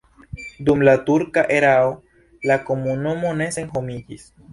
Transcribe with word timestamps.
Dum 0.69 0.79
la 0.87 0.93
turka 1.09 1.43
erao 1.57 1.91
la 2.53 2.57
komunumo 2.71 3.35
ne 3.43 3.51
senhomiĝis. 3.59 4.27